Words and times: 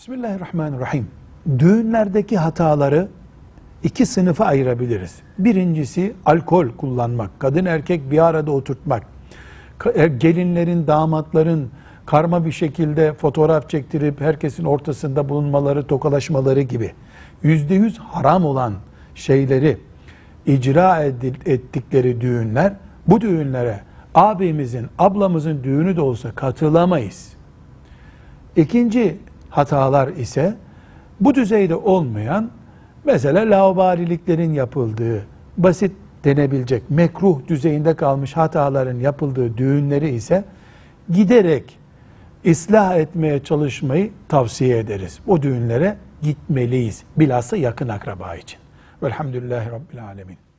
Bismillahirrahmanirrahim. 0.00 1.08
Düğünlerdeki 1.58 2.38
hataları 2.38 3.08
iki 3.82 4.06
sınıfa 4.06 4.44
ayırabiliriz. 4.44 5.14
Birincisi 5.38 6.14
alkol 6.26 6.68
kullanmak, 6.68 7.30
kadın 7.40 7.64
erkek 7.64 8.10
bir 8.10 8.24
arada 8.24 8.50
oturtmak, 8.50 9.02
e, 9.94 10.08
gelinlerin, 10.08 10.86
damatların 10.86 11.70
karma 12.06 12.44
bir 12.44 12.52
şekilde 12.52 13.12
fotoğraf 13.12 13.70
çektirip 13.70 14.20
herkesin 14.20 14.64
ortasında 14.64 15.28
bulunmaları, 15.28 15.86
tokalaşmaları 15.86 16.60
gibi 16.60 16.92
yüzde 17.42 17.74
yüz 17.74 17.98
haram 17.98 18.44
olan 18.44 18.74
şeyleri 19.14 19.78
icra 20.46 21.02
ettikleri 21.46 22.20
düğünler, 22.20 22.72
bu 23.06 23.20
düğünlere 23.20 23.80
abimizin, 24.14 24.86
ablamızın 24.98 25.64
düğünü 25.64 25.96
de 25.96 26.00
olsa 26.00 26.32
katılamayız. 26.32 27.32
İkinci 28.56 29.18
hatalar 29.50 30.08
ise 30.08 30.54
bu 31.20 31.34
düzeyde 31.34 31.74
olmayan 31.74 32.50
mesela 33.04 33.50
laubaliliklerin 33.50 34.52
yapıldığı 34.52 35.26
basit 35.56 35.92
denebilecek 36.24 36.82
mekruh 36.90 37.40
düzeyinde 37.48 37.96
kalmış 37.96 38.36
hataların 38.36 38.98
yapıldığı 38.98 39.56
düğünleri 39.56 40.08
ise 40.08 40.44
giderek 41.12 41.78
ıslah 42.46 42.96
etmeye 42.96 43.44
çalışmayı 43.44 44.10
tavsiye 44.28 44.78
ederiz. 44.78 45.18
O 45.26 45.42
düğünlere 45.42 45.96
gitmeliyiz. 46.22 47.02
Bilhassa 47.16 47.56
yakın 47.56 47.88
akraba 47.88 48.36
için. 48.36 48.58
Velhamdülillahi 49.02 49.70
Rabbil 49.70 50.04
Alemin. 50.04 50.49